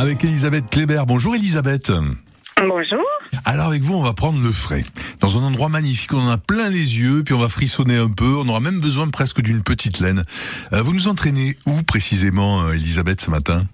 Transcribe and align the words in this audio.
avec 0.00 0.24
Elisabeth 0.24 0.70
Kléber. 0.70 1.02
Bonjour 1.06 1.34
Elisabeth. 1.34 1.92
Bonjour. 2.58 3.04
Alors 3.44 3.66
avec 3.66 3.82
vous, 3.82 3.94
on 3.94 4.02
va 4.02 4.14
prendre 4.14 4.42
le 4.42 4.50
frais. 4.50 4.82
Dans 5.20 5.36
un 5.38 5.42
endroit 5.42 5.68
magnifique, 5.68 6.14
on 6.14 6.20
en 6.20 6.30
a 6.30 6.38
plein 6.38 6.70
les 6.70 6.98
yeux, 6.98 7.22
puis 7.22 7.34
on 7.34 7.38
va 7.38 7.50
frissonner 7.50 7.96
un 7.96 8.08
peu. 8.10 8.34
On 8.42 8.48
aura 8.48 8.60
même 8.60 8.80
besoin 8.80 9.08
presque 9.10 9.42
d'une 9.42 9.62
petite 9.62 10.00
laine. 10.00 10.22
Euh, 10.72 10.80
vous 10.80 10.94
nous 10.94 11.08
entraînez 11.08 11.54
où 11.66 11.82
précisément, 11.82 12.62
euh, 12.62 12.72
Elisabeth, 12.72 13.20
ce 13.20 13.30
matin? 13.30 13.64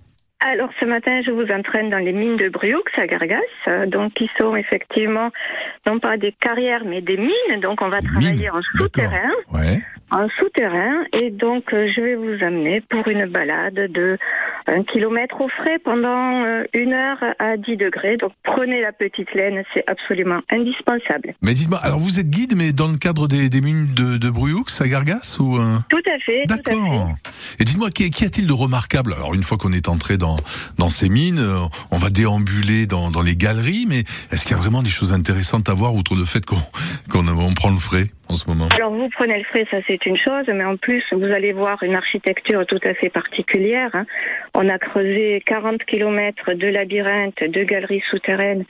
Alors 0.41 0.69
ce 0.81 0.85
matin, 0.85 1.23
je 1.25 1.31
vous 1.31 1.47
entraîne 1.51 1.91
dans 1.91 1.99
les 1.99 2.13
mines 2.13 2.37
de 2.37 2.49
Brioux 2.49 2.83
à 2.97 3.07
Gargas, 3.07 3.39
euh, 3.69 3.87
donc 3.87 4.13
qui 4.15 4.29
sont 4.39 4.55
effectivement 4.55 5.31
non 5.87 5.99
pas 5.99 6.19
des 6.19 6.33
carrières 6.33 6.85
mais 6.85 7.01
des 7.03 7.17
mines. 7.17 7.61
Donc 7.63 7.83
on 7.83 7.89
va 7.89 8.01
Des 8.01 8.07
travailler 8.09 8.33
mines, 8.33 8.51
en 8.51 8.63
souterrain, 8.79 9.31
Ouais. 9.53 9.81
en 10.11 10.29
souterrain, 10.39 11.05
et 11.13 11.31
donc 11.31 11.65
je 11.71 12.01
vais 12.01 12.17
vous 12.17 12.45
amener 12.45 12.81
pour 12.83 13.09
une 13.09 13.27
balade 13.27 13.91
de 13.91 14.19
un 14.67 14.83
kilomètre 14.83 15.41
au 15.41 15.49
frais 15.49 15.79
pendant 15.79 16.45
euh, 16.45 16.65
une 16.75 16.93
heure 16.93 17.19
à 17.39 17.57
10 17.57 17.77
degrés. 17.77 18.17
Donc 18.17 18.33
prenez 18.43 18.81
la 18.81 18.93
petite 18.93 19.33
laine, 19.35 19.63
c'est 19.75 19.85
absolument 19.87 20.41
indispensable. 20.51 21.35
Mais 21.43 21.55
dites-moi, 21.55 21.79
alors 21.83 21.99
vous 21.99 22.19
êtes 22.19 22.31
guide, 22.31 22.55
mais 22.57 22.73
dans 22.73 22.89
le 22.89 22.97
cadre 22.97 23.29
des, 23.29 23.49
des 23.49 23.61
mines 23.61 23.93
de, 23.95 24.17
de 24.17 24.33
à 24.81 24.89
Gargas 24.89 25.37
ou 25.41 25.57
euh 25.59 25.79
Tout 25.89 26.03
à 26.07 26.19
fait. 26.19 26.45
D'accord. 26.47 27.11
Et 27.59 27.65
dites-moi, 27.65 27.91
qu'y 27.91 28.25
a-t-il 28.25 28.47
de 28.47 28.53
remarquable? 28.53 29.13
Alors, 29.15 29.35
une 29.35 29.43
fois 29.43 29.59
qu'on 29.59 29.73
est 29.73 29.89
entré 29.89 30.17
dans 30.17 30.37
dans 30.79 30.89
ces 30.89 31.09
mines, 31.09 31.39
euh, 31.39 31.61
on 31.91 31.99
va 31.99 32.11
déambuler 32.11 32.87
dans, 32.87 33.11
dans 33.11 33.23
les 33.23 33.37
galeries, 33.37 33.87
mais 33.89 34.01
est-ce 34.31 34.43
qu'il 34.43 34.53
y 34.57 34.59
a 34.59 34.63
vraiment 34.63 34.83
des 34.83 34.91
choses 34.91 35.13
intéressantes 35.13 35.69
à 35.69 35.75
voir 35.75 35.95
outre 35.95 36.15
le 36.15 36.25
fait 36.25 36.45
qu'on 36.45 36.57
qu'on 37.11 37.27
on 37.29 37.55
prend 37.55 37.71
le 37.71 37.79
frais 37.79 38.11
en 38.29 38.35
ce 38.35 38.49
moment? 38.49 38.69
Alors 38.75 38.93
vous 38.93 39.09
prenez 39.11 39.39
le 39.39 39.45
frais, 39.45 39.67
ça 39.71 39.79
c'est 39.87 40.05
une 40.07 40.17
chose, 40.17 40.47
mais 40.49 40.65
en 40.65 40.77
plus 40.77 41.03
vous 41.13 41.25
allez 41.25 41.53
voir 41.53 41.83
une 41.83 41.95
architecture 41.95 42.65
tout 42.67 42.81
à 42.85 42.95
fait 42.95 43.11
particulière. 43.11 43.91
hein. 43.95 44.07
On 44.59 44.69
a 44.71 44.79
creusé 44.79 45.43
40 45.45 45.85
kilomètres 45.85 46.55
de 46.55 46.67
labyrinthes, 46.69 47.43
de 47.47 47.63
galeries 47.63 48.03
souterraines 48.11 48.65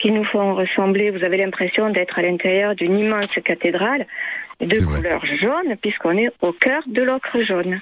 qui 0.00 0.10
nous 0.10 0.24
font 0.24 0.54
ressembler, 0.54 1.10
vous 1.10 1.22
avez 1.22 1.36
l'impression 1.36 1.90
d'être 1.90 2.18
à 2.18 2.22
l'intérieur 2.22 2.74
d'une 2.74 2.98
immense 2.98 3.28
cathédrale 3.44 4.06
de 4.60 4.78
vrai. 4.78 4.96
couleur 4.96 5.24
jaune, 5.40 5.76
puisqu'on 5.80 6.16
est 6.18 6.30
au 6.40 6.52
cœur 6.52 6.82
de 6.88 7.02
l'ocre 7.02 7.42
jaune. 7.46 7.80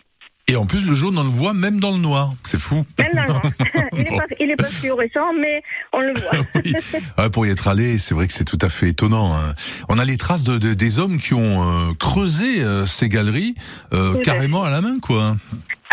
Et 0.51 0.57
en 0.57 0.65
plus, 0.67 0.85
le 0.85 0.95
jaune, 0.95 1.17
on 1.19 1.23
le 1.23 1.29
voit 1.29 1.53
même 1.55 1.79
dans 1.79 1.91
le 1.93 1.99
noir. 1.99 2.33
C'est 2.43 2.59
fou. 2.59 2.85
Même 2.99 3.13
dans 3.15 3.23
le 3.23 3.29
noir. 3.29 3.43
il 3.93 3.99
n'est 3.99 4.05
Bon. 4.11 4.17
pas, 4.57 4.65
pas 4.65 4.71
fluorescent, 4.71 5.33
mais 5.39 5.63
on 5.93 6.01
le 6.01 6.13
voit. 6.15 6.45
Oui. 6.65 6.73
Ouais, 7.19 7.31
pour 7.31 7.47
y 7.47 7.51
être 7.51 7.69
allé, 7.69 7.99
c'est 7.99 8.15
vrai 8.15 8.27
que 8.27 8.33
c'est 8.33 8.45
tout 8.45 8.59
à 8.63 8.69
fait 8.71 8.89
étonnant. 8.89 9.35
hein. 9.37 9.53
On 9.91 9.99
a 9.99 10.05
les 10.05 10.17
traces 10.17 10.45
de, 10.45 10.57
de- 10.59 10.73
des 10.75 10.99
hommes 10.99 11.19
qui 11.19 11.35
ont 11.35 11.63
euh, 11.63 11.93
creusé 12.01 12.63
euh, 12.63 12.87
ces 12.87 13.09
galeries 13.11 13.55
euh, 13.93 14.19
carrément 14.23 14.63
à 14.65 14.71
la 14.71 14.81
main, 14.81 14.99
quoi. 15.03 15.37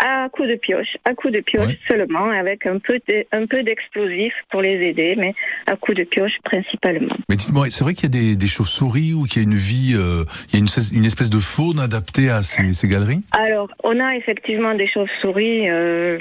À 0.04 0.28
coup 0.28 0.44
de 0.46 0.54
pioche, 0.56 0.96
à 1.04 1.14
coup 1.14 1.30
de 1.30 1.40
pioche 1.40 1.66
Ouais. 1.68 1.78
seulement, 1.88 2.28
avec 2.28 2.66
un 2.66 2.78
peu 2.78 3.00
de- 3.08 3.24
un 3.32 3.46
peu 3.46 3.62
d'explosif 3.62 4.32
pour 4.50 4.60
les 4.60 4.74
aider, 4.86 5.14
mais 5.16 5.34
à 5.66 5.76
coup 5.76 5.94
de 5.94 6.04
pioche 6.04 6.34
principalement. 6.44 7.16
Mais 7.28 7.36
dites-moi, 7.36 7.66
c'est 7.70 7.82
vrai 7.82 7.94
qu'il 7.94 8.04
y 8.04 8.16
a 8.16 8.20
des, 8.20 8.36
des 8.36 8.46
chauves-souris 8.46 9.14
ou 9.14 9.24
qu'il 9.24 9.42
y 9.42 9.44
a 9.44 9.48
une 9.48 9.54
vie, 9.56 9.94
euh, 9.96 10.24
il 10.52 10.54
y 10.54 10.56
a 10.56 10.60
une, 10.60 10.98
une 10.98 11.04
espèce 11.06 11.30
de 11.30 11.38
faune 11.38 11.78
adaptée 11.80 12.28
à 12.28 12.42
ces, 12.42 12.72
ces 12.72 12.88
galeries? 12.88 13.22
Alors, 13.32 13.68
on 13.84 13.98
a 13.98 14.16
effectivement 14.16 14.74
des 14.74 14.86
chauves-souris, 14.86 15.68
euh, 15.70 16.18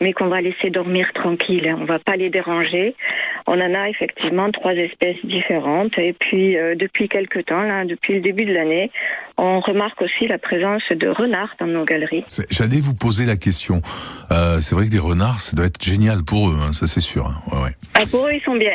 mais 0.00 0.12
qu'on 0.14 0.28
va 0.28 0.40
laisser 0.40 0.70
dormir 0.70 1.12
tranquille. 1.12 1.68
hein. 1.68 1.76
On 1.80 1.84
va 1.84 1.98
pas 1.98 2.16
les 2.16 2.30
déranger. 2.30 2.94
On 3.46 3.60
en 3.60 3.74
a 3.74 3.88
effectivement 3.88 4.50
trois 4.50 4.72
espèces 4.74 5.16
différentes. 5.24 5.98
Et 5.98 6.12
puis, 6.12 6.56
euh, 6.56 6.74
depuis 6.74 7.08
quelque 7.08 7.40
temps, 7.40 7.62
là, 7.62 7.84
depuis 7.84 8.14
le 8.14 8.20
début 8.20 8.44
de 8.44 8.52
l'année, 8.52 8.90
on 9.38 9.60
remarque 9.60 10.02
aussi 10.02 10.26
la 10.26 10.38
présence 10.38 10.82
de 10.90 11.08
renards 11.08 11.54
dans 11.60 11.66
nos 11.66 11.84
galeries. 11.84 12.24
J'allais 12.50 12.80
vous 12.80 12.94
poser 12.94 13.17
la 13.26 13.36
question. 13.36 13.82
Euh, 14.30 14.60
c'est 14.60 14.74
vrai 14.74 14.86
que 14.86 14.90
des 14.90 14.98
renards, 14.98 15.40
ça 15.40 15.56
doit 15.56 15.66
être 15.66 15.82
génial 15.82 16.22
pour 16.22 16.50
eux, 16.50 16.58
hein, 16.62 16.72
ça 16.72 16.86
c'est 16.86 17.00
sûr. 17.00 17.26
hein. 17.26 17.40
Ouais, 17.52 17.62
ouais. 17.62 17.76
Ah, 17.94 18.06
pour 18.10 18.26
eux, 18.26 18.32
ils 18.32 18.42
sont 18.44 18.56
bien. 18.56 18.72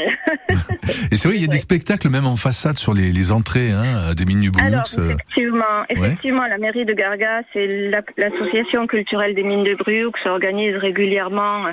Et 1.11 1.17
c'est 1.17 1.27
vrai, 1.27 1.37
il 1.37 1.41
y 1.41 1.45
a 1.45 1.47
des 1.47 1.57
spectacles 1.57 2.09
même 2.09 2.25
en 2.25 2.35
façade 2.35 2.77
sur 2.77 2.93
les, 2.93 3.11
les 3.11 3.31
entrées 3.31 3.71
hein, 3.71 4.13
des 4.15 4.25
mines 4.25 4.41
du 4.41 4.51
Brux. 4.51 4.63
Alors, 4.63 4.83
euh. 4.97 5.11
effectivement, 5.11 5.63
effectivement, 5.89 6.45
la 6.47 6.57
mairie 6.57 6.85
de 6.85 6.93
Gargas 6.93 7.43
et 7.55 7.89
la- 7.89 8.01
l'association 8.17 8.87
culturelle 8.87 9.35
des 9.35 9.43
mines 9.43 9.63
de 9.63 9.75
Brux 9.75 10.11
organise 10.25 10.75
régulièrement 10.77 11.67
euh, 11.67 11.71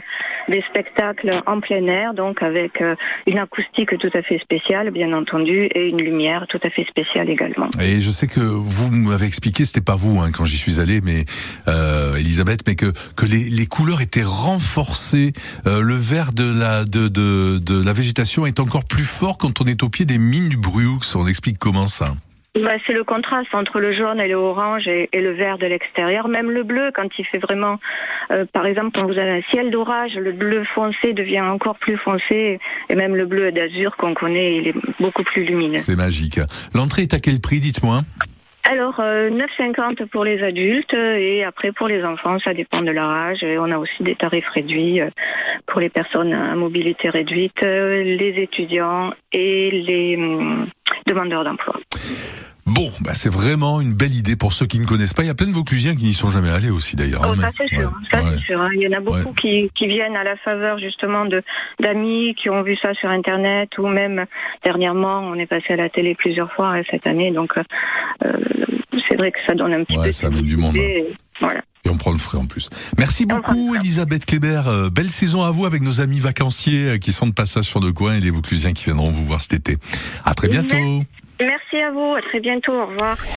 des 0.48 0.62
spectacles 0.68 1.42
en 1.46 1.60
plein 1.60 1.86
air, 1.86 2.14
donc 2.14 2.42
avec 2.42 2.80
euh, 2.80 2.94
une 3.26 3.38
acoustique 3.38 3.96
tout 3.98 4.10
à 4.14 4.22
fait 4.22 4.38
spéciale, 4.38 4.90
bien 4.90 5.12
entendu, 5.12 5.68
et 5.74 5.88
une 5.88 6.02
lumière 6.02 6.46
tout 6.48 6.60
à 6.64 6.70
fait 6.70 6.84
spéciale 6.88 7.28
également. 7.30 7.68
Et 7.80 8.00
je 8.00 8.10
sais 8.10 8.26
que 8.26 8.40
vous 8.40 8.90
m'avez 8.90 9.26
expliqué, 9.26 9.64
c'était 9.64 9.80
pas 9.80 9.96
vous 9.96 10.20
hein, 10.20 10.30
quand 10.32 10.44
j'y 10.44 10.56
suis 10.56 10.80
allé, 10.80 11.00
mais 11.02 11.24
euh, 11.68 12.16
Elisabeth, 12.16 12.60
mais 12.66 12.74
que 12.74 12.92
que 13.16 13.26
les, 13.26 13.50
les 13.50 13.66
couleurs 13.66 14.00
étaient 14.00 14.22
renforcées, 14.24 15.32
euh, 15.66 15.80
le 15.80 15.94
vert 15.94 16.32
de 16.32 16.44
la 16.58 16.84
de, 16.84 17.08
de 17.08 17.58
de 17.58 17.84
la 17.84 17.92
végétation 17.92 18.46
est 18.46 18.60
encore 18.60 18.84
plus 18.84 18.99
fort 19.04 19.38
quand 19.38 19.60
on 19.60 19.64
est 19.64 19.82
au 19.82 19.88
pied 19.88 20.04
des 20.04 20.18
mines 20.18 20.48
du 20.48 20.56
Brux. 20.56 21.14
On 21.14 21.26
explique 21.26 21.58
comment 21.58 21.86
ça 21.86 22.14
Bah, 22.54 22.72
c'est 22.86 22.92
le 22.92 23.04
contraste 23.04 23.54
entre 23.54 23.78
le 23.80 23.92
jaune 23.92 24.20
et 24.20 24.28
le 24.28 24.34
orange 24.34 24.88
et, 24.88 25.08
et 25.12 25.20
le 25.20 25.32
vert 25.32 25.58
de 25.58 25.66
l'extérieur. 25.66 26.28
Même 26.28 26.50
le 26.50 26.64
bleu, 26.64 26.90
quand 26.94 27.08
il 27.18 27.24
fait 27.24 27.38
vraiment, 27.38 27.78
euh, 28.32 28.44
par 28.52 28.66
exemple, 28.66 28.90
quand 28.94 29.06
vous 29.06 29.18
avez 29.18 29.38
un 29.38 29.42
ciel 29.50 29.70
d'orage, 29.70 30.14
le 30.14 30.32
bleu 30.32 30.64
foncé 30.74 31.12
devient 31.12 31.42
encore 31.42 31.78
plus 31.78 31.96
foncé. 31.96 32.58
Et 32.88 32.94
même 32.94 33.14
le 33.14 33.26
bleu 33.26 33.52
d'azur 33.52 33.96
qu'on 33.96 34.14
connaît, 34.14 34.56
il 34.56 34.68
est 34.68 34.74
beaucoup 34.98 35.22
plus 35.22 35.44
lumineux. 35.44 35.78
C'est 35.78 35.96
magique. 35.96 36.40
L'entrée 36.74 37.02
est 37.02 37.14
à 37.14 37.20
quel 37.20 37.40
prix, 37.40 37.60
dites-moi? 37.60 38.02
Alors, 38.72 39.00
euh, 39.00 39.30
9,50 39.30 40.06
pour 40.06 40.22
les 40.22 40.44
adultes 40.44 40.94
euh, 40.94 41.16
et 41.16 41.42
après 41.42 41.72
pour 41.72 41.88
les 41.88 42.04
enfants, 42.04 42.38
ça 42.38 42.54
dépend 42.54 42.82
de 42.82 42.92
leur 42.92 43.10
âge. 43.10 43.42
Et 43.42 43.58
on 43.58 43.64
a 43.64 43.78
aussi 43.78 44.04
des 44.04 44.14
tarifs 44.14 44.46
réduits 44.46 45.00
euh, 45.00 45.10
pour 45.66 45.80
les 45.80 45.88
personnes 45.88 46.32
à 46.32 46.54
mobilité 46.54 47.10
réduite, 47.10 47.64
euh, 47.64 48.04
les 48.04 48.40
étudiants 48.40 49.12
et 49.32 49.72
les 49.72 50.16
hum, 50.16 50.68
demandeurs 51.04 51.42
d'emploi. 51.42 51.80
Bon, 52.72 52.92
bah 53.00 53.12
c'est 53.14 53.28
vraiment 53.32 53.80
une 53.80 53.94
belle 53.94 54.14
idée 54.14 54.36
pour 54.36 54.52
ceux 54.52 54.66
qui 54.66 54.78
ne 54.78 54.86
connaissent 54.86 55.12
pas. 55.14 55.22
Il 55.24 55.26
y 55.26 55.30
a 55.30 55.34
plein 55.34 55.46
de 55.48 55.52
Vauclusiens 55.52 55.94
qui 55.96 56.04
n'y 56.04 56.14
sont 56.14 56.30
jamais 56.30 56.50
allés 56.50 56.70
aussi 56.70 56.94
d'ailleurs. 56.96 57.22
Oh, 57.24 57.30
hein, 57.32 57.40
ça 57.40 57.50
c'est 57.58 57.68
sûr, 57.68 57.78
ouais, 57.88 58.08
ça 58.10 58.22
ouais. 58.22 58.36
c'est 58.38 58.44
sûr. 58.44 58.60
hein. 58.60 58.68
Il 58.74 58.80
y 58.82 58.88
en 58.88 58.96
a 58.96 59.00
beaucoup 59.00 59.32
qui, 59.34 59.70
qui 59.74 59.86
viennent 59.88 60.16
à 60.16 60.24
la 60.24 60.36
faveur 60.36 60.78
justement 60.78 61.24
de 61.24 61.42
d'amis 61.80 62.34
qui 62.40 62.48
ont 62.48 62.62
vu 62.62 62.76
ça 62.76 62.94
sur 62.94 63.10
internet 63.10 63.70
ou 63.78 63.86
même 63.88 64.24
dernièrement 64.64 65.20
on 65.20 65.34
est 65.34 65.46
passé 65.46 65.72
à 65.72 65.76
la 65.76 65.88
télé 65.88 66.14
plusieurs 66.14 66.52
fois 66.52 66.78
euh, 66.78 66.82
cette 66.90 67.06
année 67.06 67.32
donc 67.32 67.56
euh, 67.58 67.62
euh, 68.24 68.32
c'est 69.08 69.16
vrai 69.16 69.32
que 69.32 69.38
ça 69.46 69.54
donne 69.54 69.72
un 69.72 69.84
petit 69.84 69.98
Ouais, 69.98 70.06
peu 70.06 70.12
ça 70.12 70.28
amène 70.28 70.44
du 70.44 70.56
monde, 70.56 70.76
hein. 70.76 70.80
et 70.80 71.06
Voilà. 71.40 71.62
Et 71.84 71.88
on 71.88 71.96
prend 71.96 72.12
le 72.12 72.18
frais 72.18 72.36
en 72.38 72.44
plus. 72.46 72.68
Merci 72.98 73.24
beaucoup. 73.24 73.74
Elisabeth 73.74 74.26
Kléber. 74.26 74.62
Euh, 74.66 74.90
belle 74.90 75.10
saison 75.10 75.42
à 75.42 75.50
vous 75.50 75.64
avec 75.64 75.80
nos 75.82 76.00
amis 76.02 76.20
vacanciers 76.20 76.98
qui 77.00 77.10
sont 77.10 77.26
de 77.26 77.32
passage 77.32 77.64
sur 77.64 77.80
le 77.80 77.90
coin 77.92 78.14
et 78.16 78.20
les 78.20 78.28
Vauclusiens 78.30 78.74
qui 78.74 78.84
viendront 78.84 79.10
vous 79.10 79.24
voir 79.24 79.40
cet 79.40 79.54
été. 79.54 79.78
À 80.26 80.34
très 80.34 80.48
bientôt. 80.48 80.76
Merci 81.40 81.80
à 81.80 81.90
vous, 81.90 82.14
à 82.14 82.22
très 82.22 82.40
bientôt, 82.40 82.72
au 82.72 82.86
revoir. 82.86 83.16